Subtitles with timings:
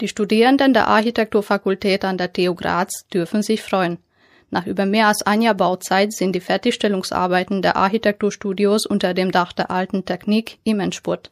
[0.00, 3.98] Die Studierenden der Architekturfakultät an der TU Graz dürfen sich freuen.
[4.48, 9.52] Nach über mehr als ein Jahr Bauzeit sind die Fertigstellungsarbeiten der Architekturstudios unter dem Dach
[9.52, 11.30] der alten Technik im Endspurt.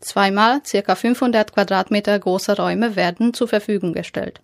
[0.00, 0.94] Zweimal ca.
[0.94, 4.40] 500 Quadratmeter große Räume werden zur Verfügung gestellt.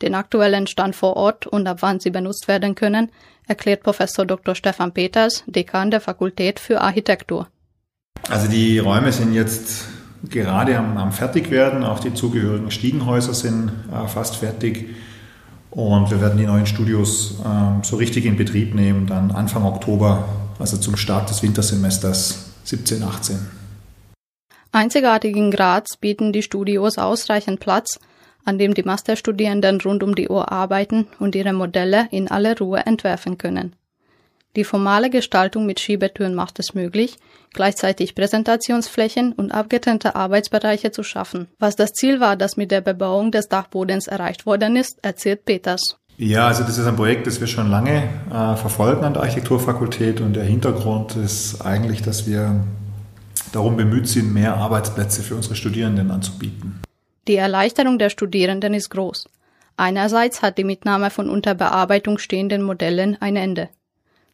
[0.00, 3.10] Den aktuellen Stand vor Ort und ab wann sie benutzt werden können,
[3.48, 4.54] erklärt Professor Dr.
[4.54, 7.48] Stefan Peters, Dekan der Fakultät für Architektur.
[8.28, 9.86] Also die Räume sind jetzt
[10.30, 14.94] gerade am, am Fertigwerden, auch die zugehörigen Stiegenhäuser sind äh, fast fertig.
[15.70, 20.28] Und wir werden die neuen Studios ähm, so richtig in Betrieb nehmen, dann Anfang Oktober,
[20.58, 23.38] also zum Start des Wintersemesters 17, 18.
[24.70, 27.98] Einzigartig in Graz bieten die Studios ausreichend Platz,
[28.44, 32.84] an dem die Masterstudierenden rund um die Uhr arbeiten und ihre Modelle in aller Ruhe
[32.86, 33.74] entwerfen können.
[34.56, 37.16] Die formale Gestaltung mit Schiebetüren macht es möglich,
[37.52, 41.48] gleichzeitig Präsentationsflächen und abgetrennte Arbeitsbereiche zu schaffen.
[41.58, 45.96] Was das Ziel war, das mit der Bebauung des Dachbodens erreicht worden ist, erzählt Peters.
[46.16, 50.20] Ja, also das ist ein Projekt, das wir schon lange äh, verfolgen an der Architekturfakultät
[50.20, 52.64] und der Hintergrund ist eigentlich, dass wir
[53.52, 56.80] darum bemüht sind, mehr Arbeitsplätze für unsere Studierenden anzubieten.
[57.26, 59.28] Die Erleichterung der Studierenden ist groß.
[59.76, 63.70] Einerseits hat die Mitnahme von unter Bearbeitung stehenden Modellen ein Ende.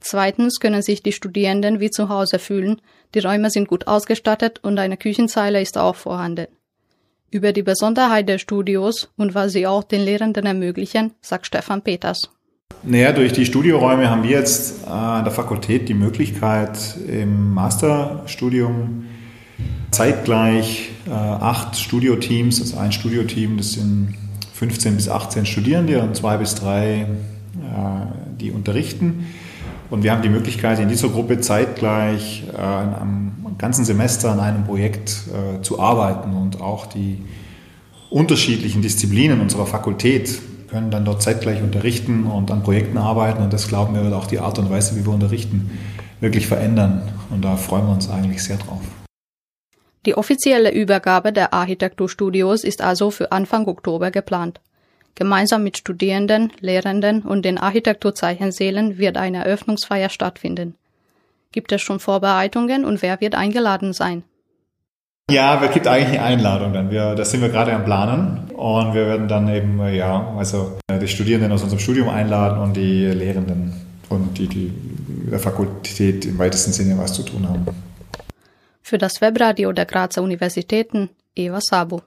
[0.00, 2.80] Zweitens können sich die Studierenden wie zu Hause fühlen,
[3.14, 6.46] die Räume sind gut ausgestattet und eine Küchenzeile ist auch vorhanden.
[7.30, 12.30] Über die Besonderheit der Studios und was sie auch den Lehrenden ermöglichen, sagt Stefan Peters.
[12.82, 19.06] Naja, durch die Studioräume haben wir jetzt äh, an der Fakultät die Möglichkeit, im Masterstudium
[19.90, 24.14] zeitgleich äh, acht Studioteams, also ein Studioteam, das sind
[24.54, 27.06] 15 bis 18 Studierende und zwei bis drei, äh,
[28.40, 29.26] die unterrichten
[29.90, 34.64] und wir haben die Möglichkeit, in dieser Gruppe zeitgleich äh, am ganzen Semester an einem
[34.64, 37.22] Projekt äh, zu arbeiten und auch die
[38.08, 43.68] unterschiedlichen Disziplinen unserer Fakultät können dann dort zeitgleich unterrichten und an Projekten arbeiten und das
[43.68, 45.78] glauben wir wird auch die Art und Weise, wie wir unterrichten,
[46.20, 48.80] wirklich verändern und da freuen wir uns eigentlich sehr drauf.
[50.06, 54.60] Die offizielle Übergabe der Architekturstudios ist also für Anfang Oktober geplant.
[55.14, 60.74] Gemeinsam mit Studierenden, Lehrenden und den Architekturzeichensälen wird eine Eröffnungsfeier stattfinden.
[61.52, 64.22] Gibt es schon Vorbereitungen und wer wird eingeladen sein?
[65.30, 66.90] Ja, es gibt eigentlich eine Einladung dann.
[66.90, 70.98] Wir, das sind wir gerade am Planen und wir werden dann eben, ja, also äh,
[70.98, 73.72] die Studierenden aus unserem Studium einladen und die Lehrenden
[74.08, 74.72] und die, die
[75.30, 77.66] der Fakultät im weitesten Sinne was zu tun haben.
[78.82, 82.02] Für das Webradio der Grazer Universitäten, Eva Sabo.